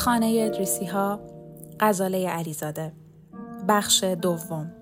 [0.00, 1.20] خانه ادریسی ها
[1.80, 2.92] غزاله علیزاده
[3.68, 4.72] بخش دوم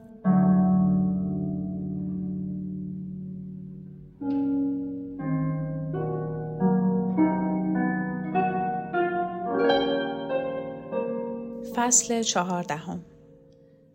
[11.77, 13.01] فصل چهاردهم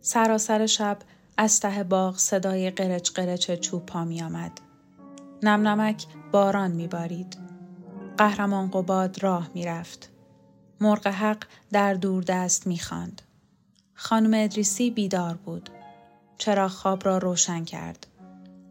[0.02, 0.98] سراسر شب
[1.38, 4.52] از ته باغ صدای قرچ قرچ چوب پا می آمد.
[5.44, 7.38] نم نمک باران می بارید.
[8.18, 10.13] قهرمان قباد راه می رفت.
[10.84, 13.22] مرغ حق در دور دست می خاند.
[13.94, 15.70] خانم ادریسی بیدار بود.
[16.38, 18.08] چرا خواب را روشن کرد.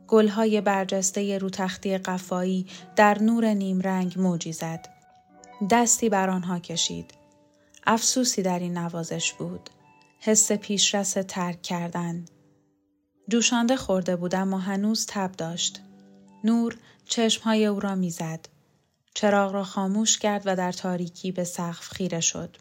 [0.08, 4.88] گلهای برجسته رو تختی قفایی در نور نیمرنگ موجی زد.
[5.70, 7.14] دستی بر آنها کشید.
[7.86, 9.70] افسوسی در این نوازش بود.
[10.18, 12.24] حس پیشرس ترک کردن.
[13.28, 15.80] جوشانده خورده بود اما هنوز تب داشت.
[16.44, 18.48] نور چشمهای او را می‌زد.
[19.14, 22.56] چراغ را خاموش کرد و در تاریکی به سقف خیره شد.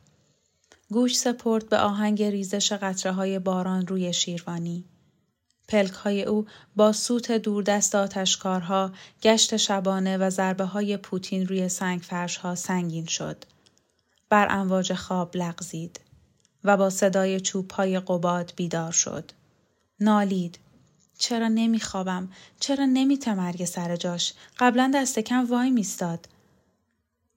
[0.89, 4.85] گوش سپرد به آهنگ ریزش قطره های باران روی شیروانی.
[5.67, 8.91] پلک های او با سوت دوردست آتشکارها
[9.22, 13.45] گشت شبانه و ضربه های پوتین روی سنگ فرش ها سنگین شد.
[14.29, 16.00] بر امواج خواب لغزید
[16.63, 19.31] و با صدای چوب های قباد بیدار شد.
[20.00, 20.59] نالید.
[21.18, 22.29] چرا نمیخوابم؟
[22.59, 26.28] چرا نمیته سر جاش؟ قبلا دست کم وای میستاد.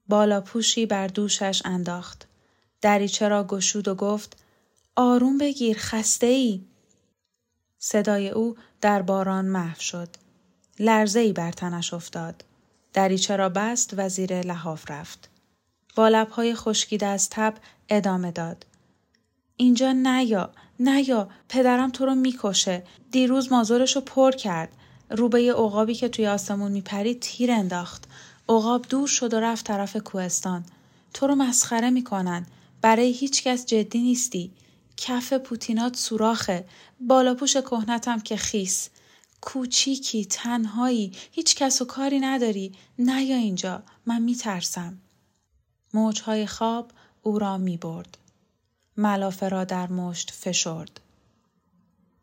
[0.07, 2.27] بالا پوشی بر دوشش انداخت.
[2.81, 4.37] دریچه را گشود و گفت
[4.95, 6.61] آروم بگیر خسته ای.
[7.79, 10.09] صدای او در باران محو شد.
[10.79, 12.45] لرزه ای بر تنش افتاد.
[12.93, 15.29] دریچه را بست و زیر لحاف رفت.
[15.95, 17.53] با لبهای خشکیده از تب
[17.89, 18.65] ادامه داد.
[19.57, 20.49] اینجا نیا
[20.79, 24.69] نیا پدرم تو رو می‌کشه دیروز مازورش رو پر کرد
[25.09, 28.03] روبه عقابی که توی آسمون میپرید تیر انداخت
[28.49, 30.65] عقاب دور شد و رفت طرف کوهستان.
[31.13, 32.45] تو رو مسخره می‌کنن.
[32.81, 34.51] برای هیچکس جدی نیستی.
[34.97, 36.65] کف پوتینات سوراخه.
[36.99, 38.89] بالاپوش کهنتم که خیس.
[39.41, 41.11] کوچیکی تنهایی.
[41.31, 42.73] هیچ کس و کاری نداری.
[42.99, 43.83] نیا اینجا.
[44.05, 44.97] من میترسم.
[45.93, 46.91] موجهای خواب
[47.21, 48.17] او را می برد.
[48.97, 50.99] ملافه را در مشت فشرد.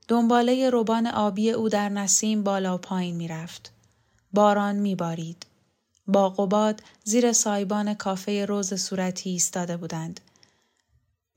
[0.09, 3.73] دنباله روبان آبی او در نسیم بالا و پایین می رفت.
[4.33, 5.47] باران می بارید.
[6.07, 10.21] با قباد زیر سایبان کافه روز صورتی ایستاده بودند.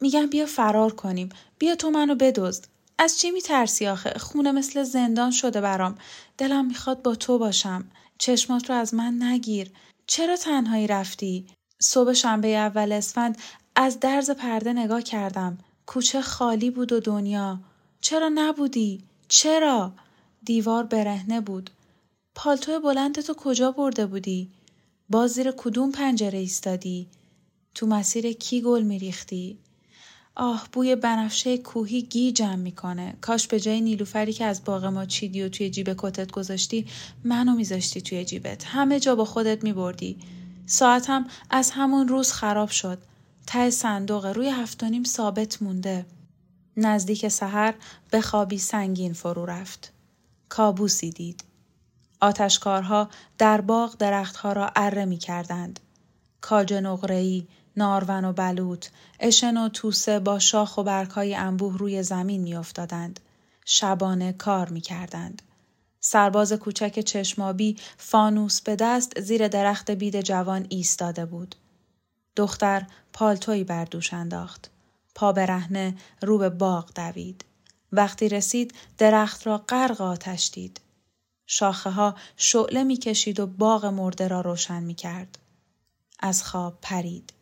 [0.01, 1.29] میگم بیا فرار کنیم.
[1.59, 2.67] بیا تو منو بدزد.
[2.97, 5.95] از چی میترسی آخه؟ خونه مثل زندان شده برام.
[6.37, 7.85] دلم می‌خواد با تو باشم.
[8.17, 9.71] چشمات رو از من نگیر.
[10.07, 11.47] چرا تنهایی رفتی؟
[11.79, 13.37] صبح شنبه اول اسفند
[13.75, 15.57] از درز پرده نگاه کردم.
[15.85, 17.59] کوچه خالی بود و دنیا.
[18.01, 19.93] چرا نبودی؟ چرا؟
[20.43, 21.69] دیوار برهنه بود.
[22.35, 24.51] پالتو بلند تو کجا برده بودی؟
[25.09, 27.07] باز زیر کدوم پنجره ایستادی؟
[27.75, 29.59] تو مسیر کی گل میریختی؟
[30.35, 35.43] آه بوی بنفشه کوهی گیجم می‌کنه کاش به جای نیلوفری که از باغ ما چیدی
[35.43, 36.85] و توی جیب کتت گذاشتی
[37.23, 40.17] منو میذاشتی توی جیبت همه جا با خودت میبردی
[40.65, 42.97] ساعتم از همون روز خراب شد.
[43.47, 46.05] ته صندوق روی هفت نیم ثابت مونده.
[46.77, 47.73] نزدیک سحر
[48.11, 49.93] به خوابی سنگین فرو رفت.
[50.49, 51.43] کابوسی دید.
[52.21, 55.79] آتشکارها در باغ درختها را اره می کردند.
[56.41, 57.47] کاج نقرهی،
[57.77, 58.87] نارون و بلوط،
[59.19, 63.19] اشن و توسه با شاخ و برگهای انبوه روی زمین می افتادند.
[63.65, 65.41] شبانه کار می کردند.
[65.99, 71.55] سرباز کوچک چشمابی فانوس به دست زیر درخت بید جوان ایستاده بود.
[72.35, 74.71] دختر پالتوی بر دوش انداخت.
[75.15, 77.45] پا برهنه رو به باغ دوید.
[77.91, 80.81] وقتی رسید درخت را غرق آتش دید.
[81.47, 85.39] شاخه ها شعله می کشید و باغ مرده را روشن می کرد.
[86.19, 87.33] از خواب پرید.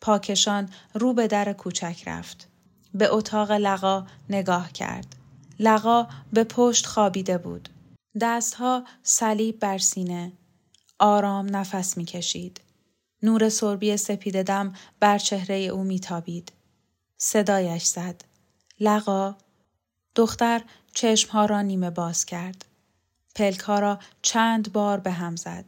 [0.00, 2.48] پاکشان رو به در کوچک رفت.
[2.94, 5.16] به اتاق لقا نگاه کرد.
[5.58, 7.68] لقا به پشت خوابیده بود.
[8.20, 10.32] دستها صلیب بر سینه.
[10.98, 12.60] آرام نفس می‌کشید.
[13.22, 16.52] نور سربی سپید دم بر چهره او میتابید.
[17.16, 18.24] صدایش زد.
[18.80, 19.34] لقا
[20.14, 20.62] دختر
[20.94, 22.64] چشمها را نیمه باز کرد.
[23.36, 25.64] پلکها را چند بار به هم زد.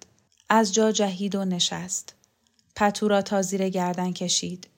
[0.49, 2.15] از جا جهید و نشست.
[2.77, 4.69] پتو را تا زیر گردن کشید.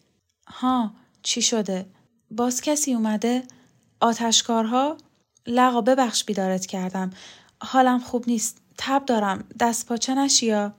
[0.46, 0.92] ها
[1.22, 1.87] چی شده؟
[2.31, 3.42] باز کسی اومده؟
[4.00, 4.96] آتشکارها؟
[5.46, 7.10] لقا ببخش بیدارت کردم.
[7.62, 8.58] حالم خوب نیست.
[8.78, 9.44] تب دارم.
[9.60, 10.72] دست پاچه نشیا.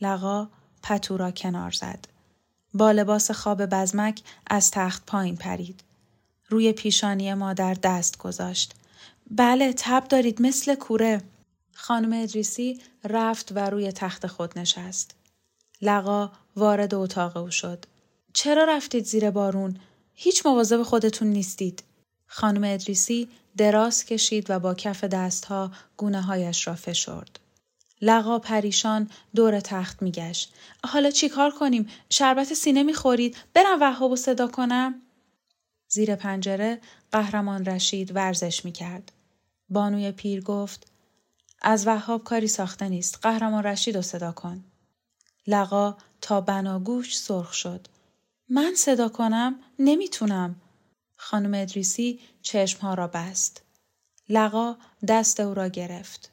[0.00, 0.48] لقا
[0.82, 2.04] پتو را کنار زد.
[2.74, 5.84] با لباس خواب بزمک از تخت پایین پرید.
[6.48, 8.74] روی پیشانی مادر دست گذاشت.
[9.30, 11.22] بله تب دارید مثل کوره.
[11.74, 15.14] خانم ادریسی رفت و روی تخت خود نشست.
[15.82, 17.84] لقا وارد اتاق او شد.
[18.32, 19.76] چرا رفتید زیر بارون؟
[20.14, 21.82] هیچ مواظب خودتون نیستید.
[22.26, 27.38] خانم ادریسی دراز کشید و با کف دستها گونه هایش را فشرد.
[28.02, 30.54] لقا پریشان دور تخت میگشت.
[30.84, 34.94] حالا چی کار کنیم؟ شربت سینه می‌خورید؟ برم وهاب و صدا کنم؟
[35.88, 36.80] زیر پنجره
[37.12, 39.12] قهرمان رشید ورزش می‌کرد.
[39.68, 40.91] بانوی پیر گفت
[41.62, 43.18] از وهاب کاری ساخته نیست.
[43.22, 44.64] قهرمان رشید رو صدا کن.
[45.46, 47.86] لقا تا بناگوش سرخ شد.
[48.48, 50.56] من صدا کنم؟ نمی‌تونم.
[51.16, 53.62] خانم ادریسی چشمها را بست.
[54.28, 54.76] لقا
[55.08, 56.30] دست او را گرفت.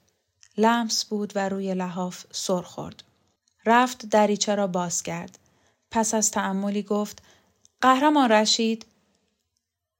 [0.57, 3.03] لمس بود و روی لحاف سر خورد.
[3.65, 5.39] رفت دریچه را باز کرد.
[5.91, 7.23] پس از تعملی گفت
[7.81, 8.85] قهرمان رشید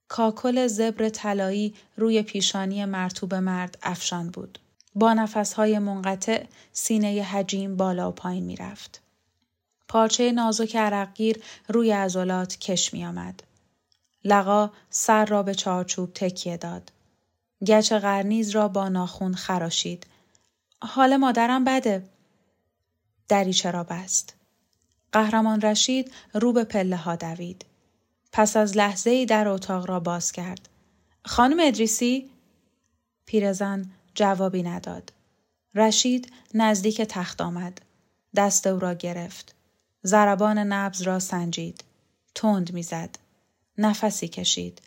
[0.08, 4.60] کاکل زبر طلایی روی پیشانی مرتوب مرد افشان بود.
[4.96, 9.02] با نفسهای منقطع سینه حجیم بالا و پایین می‌رفت.
[9.88, 13.44] پارچه نازک عرقگیر روی عضلات کش می آمد.
[14.26, 16.92] لقا سر را به چارچوب تکیه داد.
[17.68, 20.08] گچ قرنیز را با ناخون خراشید.
[20.82, 22.10] حال مادرم بده.
[23.28, 24.36] دریچه را بست.
[25.12, 27.66] قهرمان رشید رو به پله ها دوید.
[28.32, 30.70] پس از لحظه ای در اتاق را باز کرد.
[31.26, 32.30] خانم ادریسی؟
[33.26, 35.14] پیرزن جوابی نداد.
[35.76, 37.82] رشید نزدیک تخت آمد.
[38.36, 39.56] دست او را گرفت.
[40.06, 41.84] ضربان نبز را سنجید.
[42.36, 43.16] تند می‌زد.
[43.78, 44.82] نفسی کشید.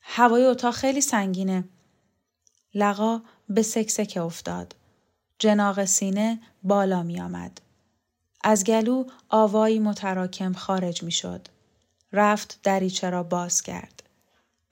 [0.00, 1.64] هوای اتاق خیلی سنگینه.
[2.74, 4.74] لقا به سکسکه افتاد.
[5.38, 7.60] جناق سینه بالا می آمد.
[8.44, 11.48] از گلو آوایی متراکم خارج می شد.
[12.12, 14.02] رفت دریچه را باز کرد.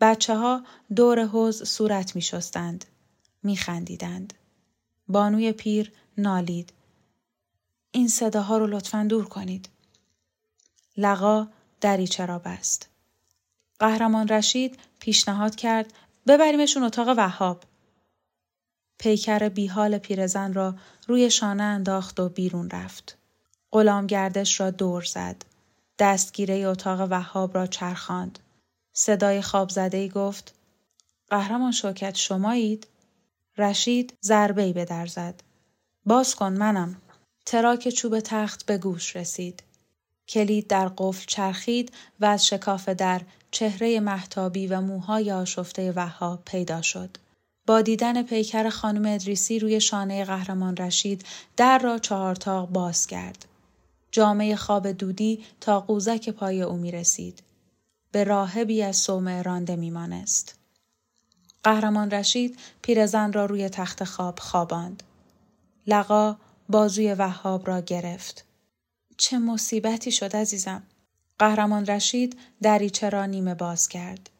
[0.00, 0.64] بچه ها
[0.96, 2.84] دور حوز صورت می شستند.
[3.46, 4.34] می خندیدند.
[5.08, 6.72] بانوی پیر نالید.
[7.90, 9.68] این صداها رو لطفا دور کنید.
[10.96, 11.48] لقا
[11.80, 12.88] دریچه را بست.
[13.78, 15.92] قهرمان رشید پیشنهاد کرد
[16.26, 17.64] ببریمشون اتاق وهاب.
[18.98, 20.74] پیکر بیحال پیرزن را
[21.06, 23.18] روی شانه انداخت و بیرون رفت.
[23.72, 25.44] غلام گردش را دور زد.
[25.98, 28.38] دستگیره اتاق وهاب را چرخاند.
[28.92, 30.54] صدای خواب زده ای گفت
[31.28, 32.86] قهرمان شوکت شمایید؟
[33.58, 35.42] رشید ضربه به در زد.
[36.04, 36.96] باز کن منم.
[37.46, 39.62] تراک چوب تخت به گوش رسید.
[40.28, 43.20] کلید در قفل چرخید و از شکاف در
[43.50, 47.16] چهره محتابی و موهای آشفته وهاب پیدا شد.
[47.66, 51.24] با دیدن پیکر خانم ادریسی روی شانه قهرمان رشید
[51.56, 53.44] در را چهارتاق باز کرد.
[54.10, 57.42] جامعه خواب دودی تا قوزک پای او می رسید.
[58.12, 60.58] به راهبی از سومه رانده می مانست.
[61.66, 65.02] قهرمان رشید پیرزن را روی تخت خواب خواباند.
[65.86, 66.36] لقا
[66.68, 68.44] بازوی وهاب را گرفت.
[69.16, 70.82] چه مصیبتی شد عزیزم.
[71.38, 74.30] قهرمان رشید دریچه را نیمه باز کرد.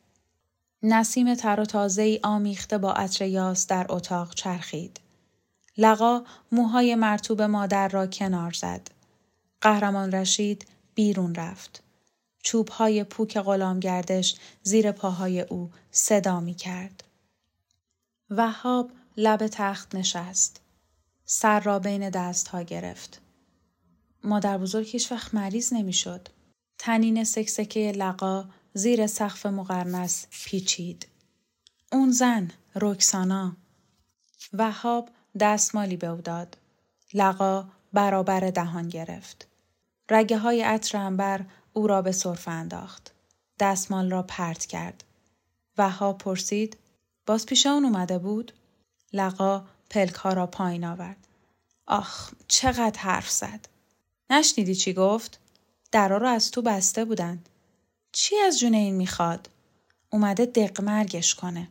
[0.83, 5.00] نسیم تر و تازه آمیخته با عطر یاس در اتاق چرخید.
[5.78, 8.90] لقا موهای مرتوب مادر را کنار زد.
[9.61, 11.83] قهرمان رشید بیرون رفت.
[12.42, 17.02] چوبهای پوک غلامگردش زیر پاهای او صدا می کرد.
[18.30, 20.61] وهاب لب تخت نشست.
[21.25, 23.21] سر را بین دستها گرفت.
[24.25, 26.28] مادر بزرگ هیچ وقت مریض نمی‌شد.
[26.78, 31.09] تنین سکسکه لقا زیر سقف مقرنس پیچید.
[31.92, 33.56] اون زن رکسانا
[34.52, 36.56] وهاب دستمالی به او داد.
[37.14, 39.49] لقا برابر دهان گرفت.
[40.11, 43.14] رگه های عطر انبر او را به صرف انداخت.
[43.59, 45.04] دستمال را پرت کرد.
[45.78, 46.76] وهاب پرسید
[47.26, 48.52] باز پیش اون اومده بود؟
[49.12, 51.26] لقا پلک ها را پایین آورد.
[51.87, 53.68] آخ چقدر حرف زد.
[54.30, 55.40] نشنیدی چی گفت؟
[55.92, 57.42] درا رو از تو بسته بودن.
[58.12, 59.50] چی از جون این می‌خواد؟
[60.11, 61.68] اومده دقمرگش کنه.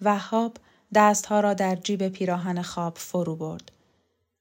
[0.00, 0.56] وهاب
[0.94, 3.72] دستها را در جیب پیراهن خواب فرو برد.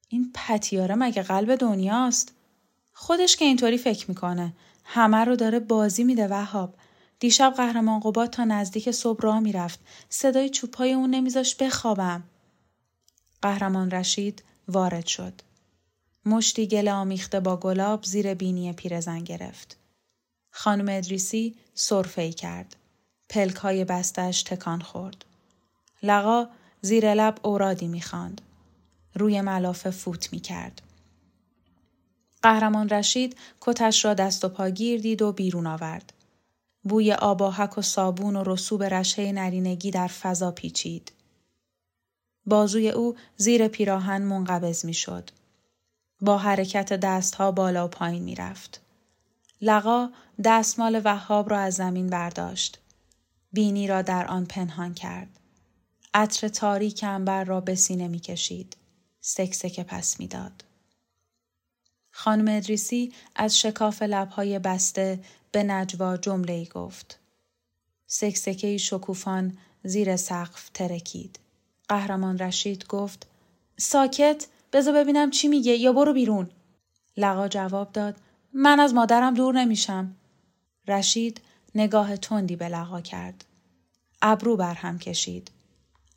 [0.09, 2.33] این پتیاره مگه قلب دنیاست؟
[2.93, 4.53] خودش که اینطوری فکر می‌کنه.
[4.83, 6.75] همه رو داره بازی میده وهاب.
[7.19, 9.79] دیشب قهرمان قباد تا نزدیک صبح راه می‌رفت.
[10.09, 12.23] صدای چوبهای اون نمیذاش بخوابم.
[13.41, 15.33] قهرمان رشید وارد شد.
[16.25, 19.77] مشتی گل آمیخته با گلاب زیر بینی پیرزن گرفت.
[20.51, 22.75] خانم ادریسی سرفه کرد.
[23.29, 25.25] پلک های بستش تکان خورد.
[26.03, 26.47] لقا
[26.81, 28.41] زیر لب اورادی می‌خواند.
[29.15, 30.81] روی ملافه فوت می‌کرد.
[32.41, 36.13] قهرمان رشید کتش را دست و پا دید و بیرون آورد.
[36.87, 41.11] بوی آباهک و صابون و رسوب رشه نرینگی در فضا پیچید.
[42.45, 45.29] بازوی او زیر پیراهن منقبض می شد.
[46.21, 48.81] با حرکت دستها بالا و پایین می رفت.
[49.61, 50.09] لقا
[50.43, 52.79] دستمال وهاب را از زمین برداشت.
[53.51, 55.39] بینی را در آن پنهان کرد.
[56.13, 58.77] عطر تاریک انبر را به سینه می کشید.
[59.21, 60.63] سکسکه پس می‌داد.
[62.19, 65.19] خانم ادریسی از شکاف لبهای بسته
[65.51, 67.19] به نجوا جمله ای گفت.
[68.07, 71.39] سکسکه شکوفان زیر سقف ترکید.
[71.89, 73.27] قهرمان رشید گفت
[73.77, 76.49] ساکت بذار ببینم چی میگه یا برو بیرون.
[77.17, 78.15] لقا جواب داد
[78.53, 80.15] من از مادرم دور نمیشم.
[80.87, 81.41] رشید
[81.75, 83.45] نگاه تندی به لقا کرد.
[84.21, 85.51] ابرو بر هم کشید.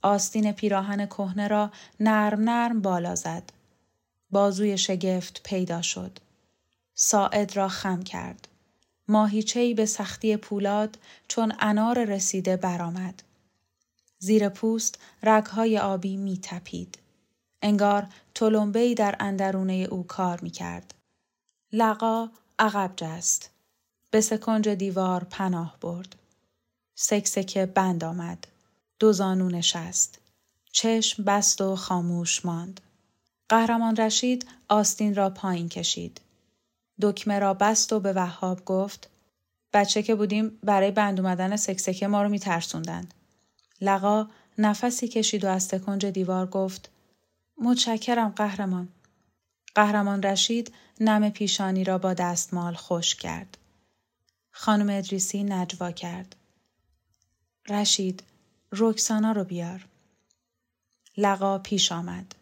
[0.03, 3.60] آستین پیراهن کهنه را نرم نرم بالا زد.
[4.31, 6.19] بازوی شگفت پیدا شد.
[6.95, 8.49] ساعد را خم کرد.
[9.09, 13.23] ماهیچهی به سختی پولاد چون انار رسیده برآمد.
[14.19, 16.99] زیر پوست رگهای آبی می تپید.
[17.63, 20.95] انگار تلمبهی در اندرونه او کار می کرد.
[21.73, 23.51] لقا عقب جست.
[24.11, 26.17] به سکنج دیوار پناه برد.
[26.95, 28.47] سکسکه بند آمد.
[28.99, 30.19] دو زانو نشست.
[30.73, 32.81] چشم بست و خاموش ماند.
[33.51, 36.21] قهرمان رشید آستین را پایین کشید.
[37.01, 39.11] دکمه را بست و به وهاب گفت
[39.73, 43.09] بچه که بودیم برای بند اومدن سکسکه ما رو میترسوندن.
[43.81, 44.27] لقا
[44.59, 46.91] نفسی کشید و از تکنج دیوار گفت
[47.59, 48.89] متشکرم قهرمان.
[49.75, 53.59] قهرمان رشید نم پیشانی را با دستمال خوش کرد.
[54.51, 56.37] خانم ادریسی نجوا کرد.
[57.69, 58.23] رشید
[58.73, 59.87] رکسانا رو بیار.
[61.17, 62.35] لقا پیش آمد.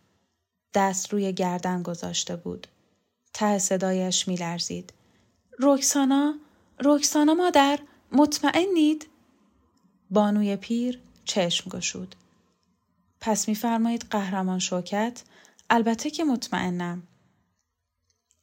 [0.75, 2.67] دست روی گردن گذاشته بود.
[3.35, 4.93] ته صدایش میلرزید.
[5.61, 6.35] رکسانا؟
[6.85, 7.79] رکسانا مادر؟
[8.13, 9.07] مطمئنید؟
[10.11, 12.15] بانوی پیر چشم گشود.
[13.21, 15.23] پس میفرمایید قهرمان شوکت؟
[15.71, 17.03] البته که مطمئنم.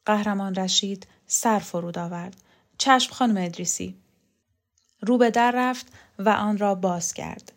[0.05, 2.35] قهرمان رشید سر فرود آورد.
[2.77, 3.95] چشم خانم ادریسی.
[5.01, 5.87] رو به در رفت
[6.19, 7.51] و آن را باز کرد.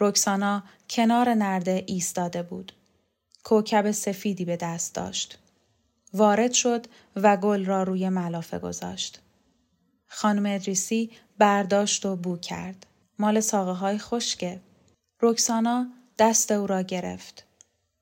[0.00, 2.72] رکسانا کنار نرده ایستاده بود.
[3.44, 5.38] کوکب سفیدی به دست داشت.
[6.12, 9.20] وارد شد و گل را روی ملافه گذاشت.
[10.06, 12.86] خانم ادریسی برداشت و بو کرد.
[13.18, 14.60] مال ساقه های خشکه.
[15.22, 15.86] رکسانا
[16.18, 17.44] دست او را گرفت.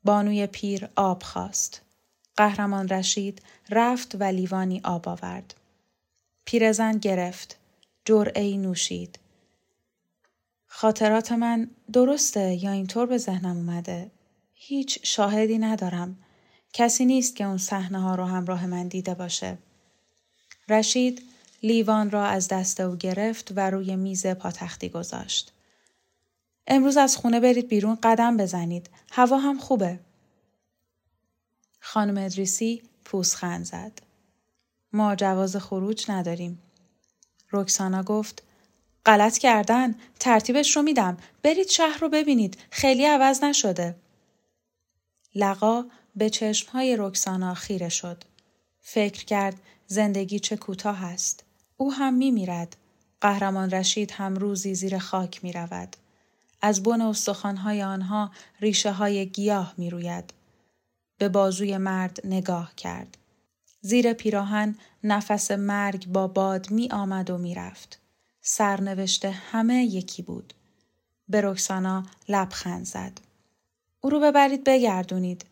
[0.05, 1.83] بانوی پیر آب خواست.
[2.37, 5.55] قهرمان رشید رفت و لیوانی آب آورد.
[6.45, 7.57] پیرزن گرفت.
[8.05, 9.19] جرعه نوشید.
[10.66, 14.11] خاطرات من درسته یا اینطور به ذهنم اومده؟
[14.68, 16.16] هیچ شاهدی ندارم.
[16.73, 19.58] کسی نیست که اون صحنه ها رو همراه من دیده باشه.
[20.68, 21.23] رشید
[21.62, 25.52] لیوان را از دست او گرفت و روی میز پاتختی گذاشت.
[26.66, 28.90] امروز از خونه برید بیرون قدم بزنید.
[29.12, 29.99] هوا هم خوبه.
[31.80, 33.92] خانم ادریسی پوسخند زد.
[34.92, 36.62] ما جواز خروج نداریم.
[37.52, 38.42] رکسانا گفت
[39.06, 43.96] غلط کردن ترتیبش رو میدم برید شهر رو ببینید خیلی عوض نشده
[45.37, 45.85] لقا
[46.16, 48.25] به چشمهای رکسانا خیره شد
[48.81, 51.45] فکر کرد زندگی چه کوتاه است
[51.76, 52.76] او هم می میرد.
[53.21, 55.97] قهرمان رشید هم روزی زیر خاک می رود.
[56.62, 60.33] از بن استخوانهای آنها ریشه های گیاه می روید.
[61.19, 63.19] به بازوی مرد نگاه کرد.
[63.81, 64.75] زیر پیراهن
[65.05, 68.00] نفس مرگ با باد می آمد و می رفت.
[68.40, 70.55] سرنوشته همه یکی بود.
[71.28, 73.25] به رکسانا لبخند زد.
[74.07, 75.45] او رو ببرید بگردونید.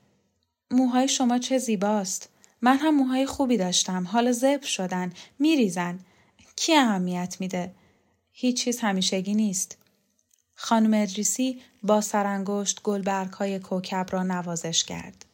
[0.70, 2.28] موهای شما چه زیباست.
[2.62, 4.04] من هم موهای خوبی داشتم.
[4.04, 5.12] حالا زب شدن.
[5.38, 5.98] میریزن.
[6.56, 7.74] کی اهمیت میده؟
[8.32, 9.78] هیچ چیز همیشگی نیست.
[10.54, 15.24] خانم ادریسی با سرانگشت گلبرگ های کوکب را نوازش کرد.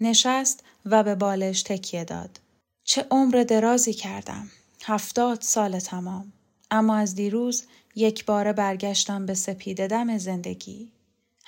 [0.00, 2.40] نشست و به بالش تکیه داد.
[2.84, 4.50] چه عمر درازی کردم.
[4.84, 6.32] هفتاد سال تمام.
[6.70, 7.64] اما از دیروز
[7.94, 10.92] یک بار برگشتم به سپیده دم زندگی.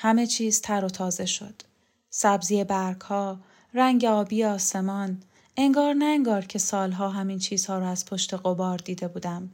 [0.02, 1.62] همه چیز تر و تازه شد.
[2.10, 2.64] سبزی
[3.04, 3.40] ها،
[3.74, 5.22] رنگ آبی آسمان،
[5.56, 9.50] انگار نه انگار که سالها همین چیزها رو از پشت قبار دیده بودم.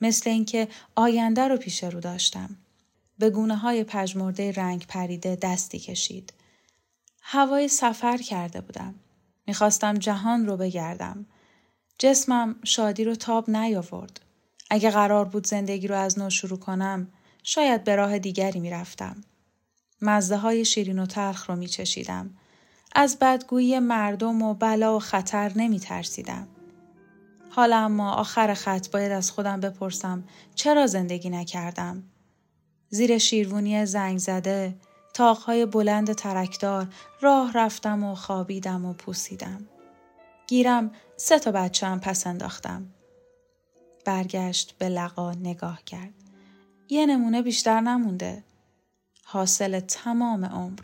[0.00, 2.56] مثل اینکه آینده رو پیش رو داشتم.
[3.18, 3.84] به گونه های
[4.52, 6.32] رنگ پریده دستی کشید.
[7.22, 8.94] هوای سفر کرده بودم.
[9.46, 11.26] می‌خواستم جهان رو بگردم.
[11.98, 14.20] جسمم شادی رو تاب نیاورد.
[14.70, 17.08] اگه قرار بود زندگی رو از نو شروع کنم
[17.42, 19.24] شاید به راه دیگری می‌رفتم.
[20.04, 22.30] مزده های شیرین و تلخ رو میچشیدم.
[22.94, 26.48] از بدگویی مردم و بلا و خطر نمی ترسیدم.
[27.50, 32.02] حالا اما آخر خط باید از خودم بپرسم چرا زندگی نکردم؟
[32.88, 34.74] زیر شیروونی زنگ زده،
[35.14, 36.86] تاقهای بلند ترکدار
[37.20, 39.66] راه رفتم و خوابیدم و پوسیدم.
[40.46, 42.86] گیرم سه تا بچه هم پس انداختم.
[44.04, 46.14] برگشت به لقا نگاه کرد.
[46.88, 48.44] یه نمونه بیشتر نمونده.
[49.24, 50.80] حاصل تمام عمر.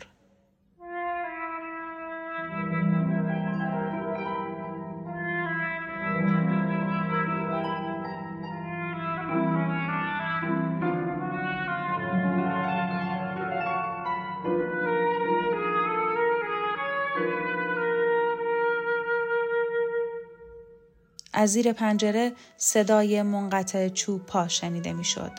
[21.33, 25.31] از زیر پنجره صدای منقطع چوب پا شنیده می‌شد.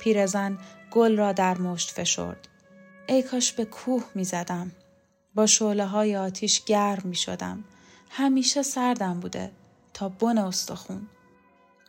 [0.00, 0.58] پیرزن
[0.90, 2.48] گل را در مشت فشرد.
[3.06, 4.72] ای کاش به کوه می زدم.
[5.34, 7.64] با شعله های آتیش گرم می شدم.
[8.10, 9.50] همیشه سردم بوده
[9.94, 11.08] تا بن استخون.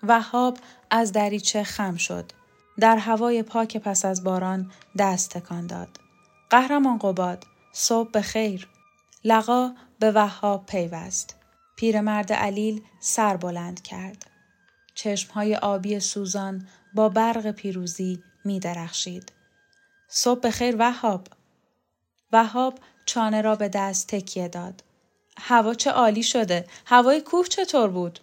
[0.04, 0.58] وهاب
[0.90, 2.32] از دریچه خم شد.
[2.80, 6.00] در هوای پاک پس از باران دست تکان داد.
[6.50, 8.68] قهرمان قباد صبح به خیر.
[9.24, 11.36] لقا به وهاب پیوست.
[11.76, 14.30] پیرمرد علیل سر بلند کرد.
[14.96, 19.32] چشمهای آبی سوزان با برق پیروزی می درخشید.
[20.08, 21.28] صبح خیر وهاب.
[22.32, 24.84] وهاب چانه را به دست تکیه داد.
[25.38, 26.68] هوا چه عالی شده.
[26.86, 28.20] هوای کوه چطور بود؟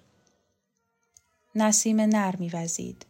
[1.55, 3.07] نسیم نر وزید.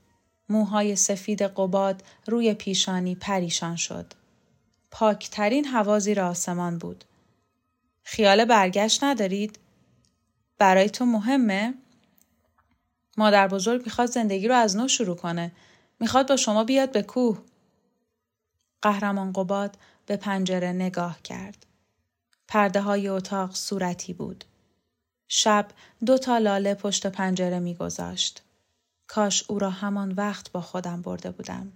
[0.48, 4.12] موهای سفید قباد روی پیشانی پریشان شد.
[4.90, 7.04] پاکترین هوا زیر آسمان بود.
[8.02, 9.58] خیال برگشت ندارید؟
[10.58, 11.74] برای تو مهمه؟
[13.16, 15.52] مادر بزرگ می‌خواد زندگی رو از نو شروع کنه.
[16.04, 17.42] می‌خواد با شما بیاد به کوه.
[18.82, 21.66] قهرمان قباد به پنجره نگاه کرد.
[22.48, 24.44] پرده های اتاق صورتی بود.
[25.28, 25.68] شب
[26.06, 28.42] دو تا لاله پشت پنجره میگذاشت.
[29.06, 31.72] کاش او را همان وقت با خودم برده بودم.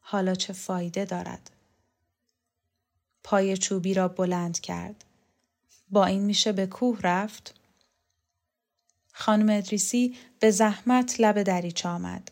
[0.00, 1.50] حالا چه فایده دارد؟
[3.24, 5.04] پای چوبی را بلند کرد.
[5.90, 7.54] با این میشه به کوه رفت؟
[9.12, 12.30] خانم ادریسی به زحمت لب دریچه آمد.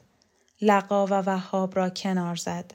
[0.61, 2.75] لقا و وهاب را کنار زد.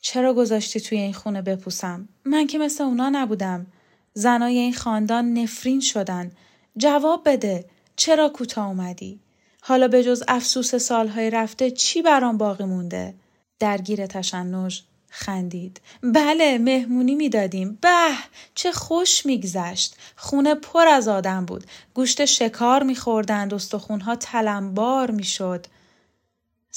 [0.00, 3.66] چرا گذاشتی توی این خونه بپوسم؟ من که مثل اونا نبودم.
[4.14, 6.32] زنای این خاندان نفرین شدن.
[6.76, 7.64] جواب بده.
[7.96, 9.20] چرا کوتاه اومدی؟
[9.60, 13.14] حالا به جز افسوس سالهای رفته چی برام باقی مونده؟
[13.58, 15.80] درگیر تشنج خندید.
[16.02, 17.78] بله مهمونی می‌دادیم.
[17.80, 18.08] به
[18.54, 19.96] چه خوش میگذشت.
[20.16, 21.64] خونه پر از آدم بود.
[21.94, 23.54] گوشت شکار میخوردند.
[23.54, 25.66] استخونها تلمبار می‌شد.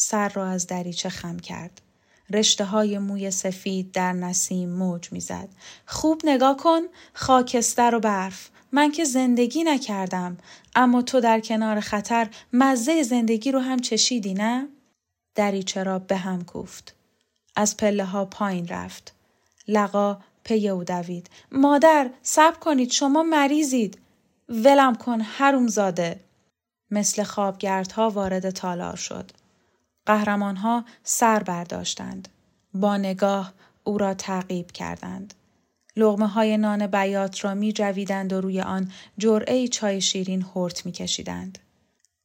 [0.01, 1.81] سر را از دریچه خم کرد.
[2.33, 5.49] رشته های موی سفید در نسیم موج می‌زد.
[5.85, 6.81] خوب نگاه کن
[7.13, 8.49] خاکستر و برف.
[8.71, 10.37] من که زندگی نکردم
[10.75, 14.67] اما تو در کنار خطر مزه زندگی رو هم چشیدی نه؟
[15.35, 16.95] دریچه را به هم کوفت.
[17.55, 19.13] از پله ها پایین رفت.
[19.67, 21.29] لقا پی او دوید.
[21.51, 23.99] مادر صبر کنید شما مریضید.
[24.49, 26.19] ولم کن حروم زاده.
[26.91, 29.31] مثل خوابگردها وارد تالار شد.
[30.05, 32.27] قهرمانها سر برداشتند.
[32.73, 35.33] با نگاه او را تعقیب کردند.
[35.95, 40.91] لغمه های نان بیات را می جویدند و روی آن جرعه چای شیرین هرت می
[40.91, 41.59] کشیدند.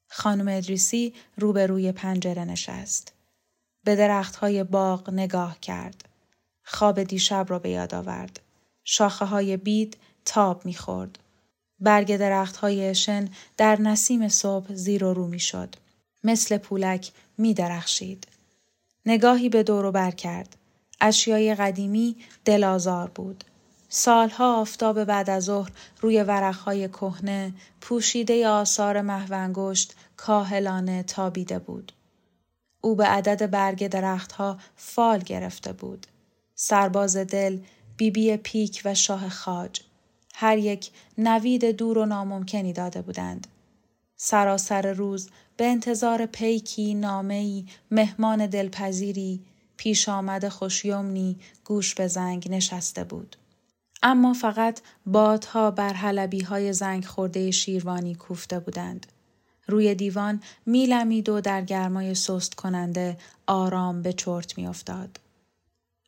[0.09, 3.13] خانم ادریسی روبروی پنجره نشست.
[3.85, 6.09] به درخت های باغ نگاه کرد.
[6.65, 8.41] خواب دیشب را به یاد آورد.
[8.85, 11.19] شاخه های بید تاب می‌خورد.
[11.81, 15.75] برگ درخت های شن در نسیم صبح زیر و رو می شد.
[16.25, 18.27] مثل پولک می درخشید.
[19.07, 20.57] نگاهی به دور بر کرد.
[21.01, 23.45] اشیای قدیمی دلازار بود.
[23.89, 25.71] سالها آفتاب بعد از ظهر
[26.01, 31.93] روی ورقهای کهنه پوشیده آثار محونگشت کاهلانه تابیده بود.
[32.81, 36.07] او به عدد برگ درختها فال گرفته بود.
[36.55, 37.59] سرباز دل،
[37.97, 39.81] بیبی بی پیک و شاه خاج.
[40.35, 43.47] هر یک نوید دور و ناممکنی داده بودند.
[44.17, 49.41] سراسر روز به انتظار پیکی، نامهی، مهمان دلپذیری،
[49.77, 53.37] پیش آمد خوشیومنی گوش به زنگ نشسته بود.
[54.03, 59.07] اما فقط بادها بر حلبی های زنگ خورده شیروانی کوفته بودند.
[59.67, 65.21] روی دیوان میلمید و در گرمای سست کننده آرام به چرت میافتاد.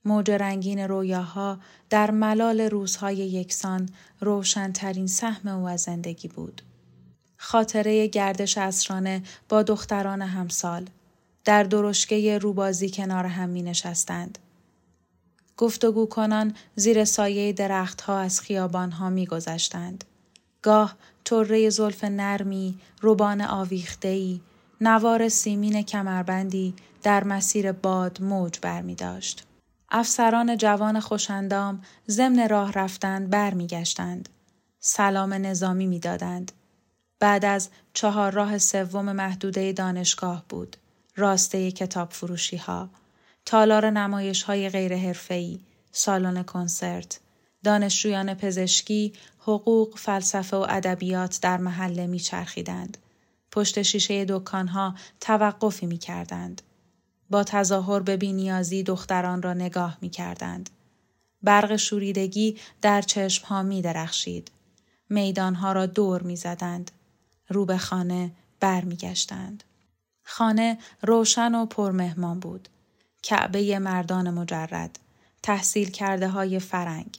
[0.04, 1.58] موج رنگین رویاها
[1.90, 3.88] در ملال روزهای یکسان
[4.20, 6.62] روشنترین سهم او از زندگی بود.
[7.40, 10.88] خاطره گردش اسرانه با دختران همسال
[11.44, 14.38] در درشکه روبازی کنار هم می نشستند.
[15.56, 20.04] گفتگو کنان زیر سایه درختها از خیابانها می گذشتند.
[20.62, 24.40] گاه طره زلف نرمی، روبان آویختهی،
[24.80, 29.46] نوار سیمین کمربندی در مسیر باد موج برمی داشت.
[29.90, 34.28] افسران جوان خوشندام ضمن راه رفتن برمیگشتند.
[34.80, 36.52] سلام نظامی می‌دادند.
[37.20, 40.76] بعد از چهار راه سوم محدوده دانشگاه بود.
[41.16, 42.90] راسته کتاب فروشی ها.
[43.44, 45.16] تالار نمایش های غیر
[45.92, 47.20] سالن کنسرت،
[47.64, 52.98] دانشجویان پزشکی، حقوق، فلسفه و ادبیات در محله میچرخیدند.
[53.52, 56.62] پشت شیشه دکانها توقفی می کردند.
[57.30, 60.70] با تظاهر به بینیازی دختران را نگاه می کردند.
[61.42, 64.50] برق شوریدگی در چشمها می درخشید.
[65.08, 66.90] میدانها را دور می زدند.
[67.48, 68.30] رو به خانه
[68.60, 69.64] بر می گشتند.
[70.24, 72.68] خانه روشن و پرمهمان بود.
[73.22, 74.98] کعبه مردان مجرد.
[75.42, 77.18] تحصیل کرده های فرنگ.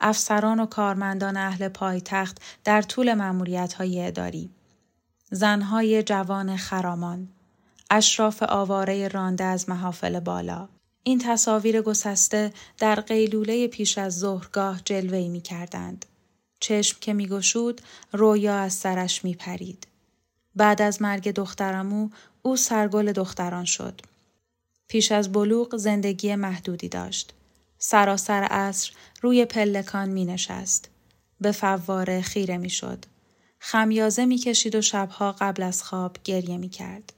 [0.00, 4.50] افسران و کارمندان اهل پایتخت در طول مموریت های اداری.
[5.30, 7.28] زنهای جوان خرامان.
[7.90, 10.68] اشراف آواره رانده از محافل بالا.
[11.02, 16.06] این تصاویر گسسته در قیلوله پیش از ظهرگاه جلوهی می کردند.
[16.60, 17.80] چشم که می گشود
[18.12, 19.86] رویا از سرش می پرید.
[20.56, 22.08] بعد از مرگ دخترمو
[22.42, 24.00] او سرگل دختران شد.
[24.88, 27.32] پیش از بلوغ زندگی محدودی داشت.
[27.78, 28.92] سراسر عصر
[29.22, 30.88] روی پلکان می نشست.
[31.40, 33.04] به فواره خیره می شد.
[33.58, 37.12] خمیازه می کشید و شبها قبل از خواب گریه می کرد.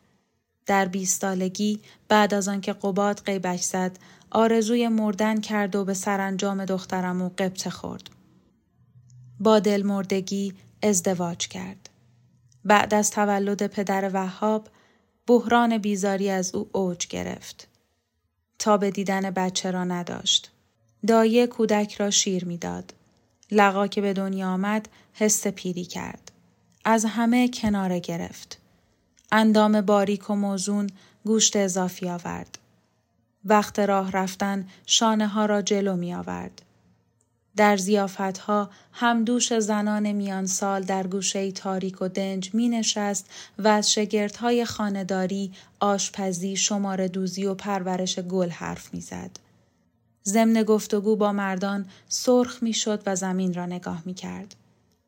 [0.67, 3.99] در بیستالگی بعد از آنکه قباد قیبک زد
[4.31, 8.11] آرزوی مردن کرد و به سرانجام دخترمو قبطه خورد.
[9.41, 11.89] با دل مردگی ازدواج کرد.
[12.65, 14.69] بعد از تولد پدر وهاب
[15.27, 17.69] بحران بیزاری از او اوج گرفت.
[18.59, 20.51] تا به دیدن بچه را نداشت.
[21.07, 22.95] دایه کودک را شیر می‌داد.
[23.51, 26.33] لقا که به دنیا آمد حس پیری کرد.
[26.85, 28.59] از همه کناره گرفت.
[29.33, 30.91] اندام باریک و موزون
[31.25, 32.59] گوشت اضافی آورد.
[33.45, 36.63] وقت راه رفتن شانه ها را جلو می آورد.
[37.59, 43.69] در زیافت ها همدوش زنان میان سال در گوشه تاریک و دنج می نشست و
[43.69, 49.31] از شگرت های خانداری، آشپزی، شمار دوزی و پرورش گل حرف می زد.
[50.25, 54.55] ضمن گفتگو با مردان سرخ می شد و زمین را نگاه می کرد.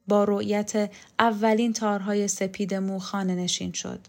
[0.09, 4.01] با رؤیت اولین تارهای سپید مو خانه نشین شد.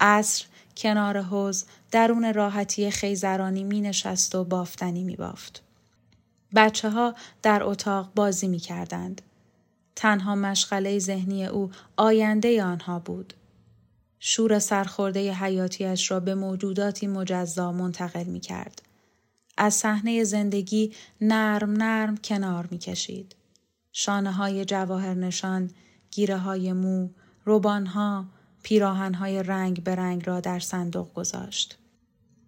[0.00, 0.44] عصر
[0.76, 5.69] کنار حوز درون راحتی خیزرانی می نشست و بافتنی می بافت.
[6.54, 9.22] بچه ها در اتاق بازی می کردند.
[9.96, 13.34] تنها مشغله ذهنی او آینده آنها بود.
[14.18, 18.82] شور سرخورده حیاتیش را به موجوداتی مجزا منتقل می کرد.
[19.56, 23.36] از صحنه زندگی نرم نرم کنار می کشید.
[23.92, 25.70] شانه های جواهر نشان،
[26.10, 27.08] گیره های مو،
[27.44, 28.24] روبان ها،
[28.62, 31.78] پیراهن های رنگ به رنگ را در صندوق گذاشت.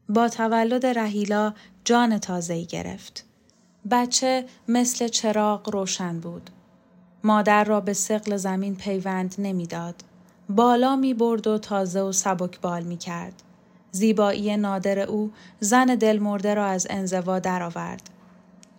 [0.08, 3.24] با تولد رهیلا جان تازه‌ای گرفت.
[3.90, 6.50] بچه مثل چراغ روشن بود.
[7.24, 10.04] مادر را به سقل زمین پیوند نمی‌داد.
[10.48, 13.42] بالا می برد و تازه و سبکبال می کرد.
[13.90, 18.10] زیبایی نادر او زن دلمرده را از انزوا درآورد.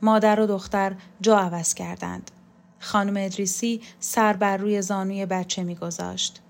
[0.02, 2.32] مادر و دختر جا عوض کردند.
[2.80, 6.42] خانم ادریسی سر بر روی زانوی بچه میگذاشت.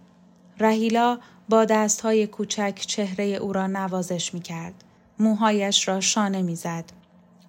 [0.59, 4.83] رهیلا با دستهای کوچک چهره او را نوازش می کرد.
[5.19, 6.85] موهایش را شانه می زد.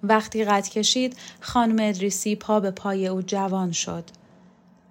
[0.08, 4.04] وقتی قد کشید خانم ادریسی پا به پای او جوان شد.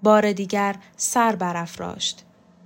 [0.04, 2.24] بار دیگر سر برافراشت.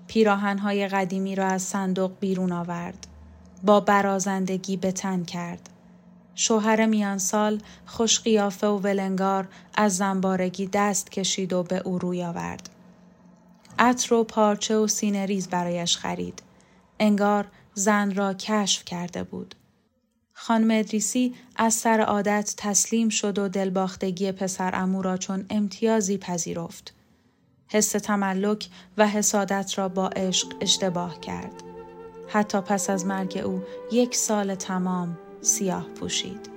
[0.08, 3.08] پیراهنهای قدیمی را از صندوق بیرون آورد.
[3.64, 5.70] با برازندگی به تن کرد.
[6.36, 12.24] شوهر میان سال خوش قیافه و ولنگار از زنبارگی دست کشید و به او روی
[12.24, 12.70] آورد.
[13.80, 16.44] عطر و پارچه و سینه‌ریز برایش خرید.
[17.00, 19.56] انگار زن را کشف کرده بود.
[20.40, 26.94] خانم ادریسی از سر عادت تسلیم شد و دلباختگی پسر عمو را چون امتیازی پذیرفت.
[27.68, 31.64] حس تملک و حسادت را با عشق اشتباه کرد.
[32.28, 36.57] حتی پس از مرگ او یک سال تمام سیاه پوشید.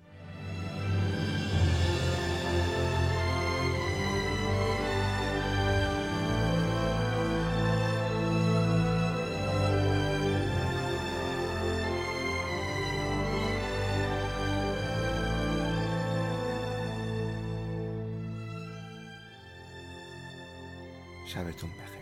[21.33, 22.00] شبتون بخیر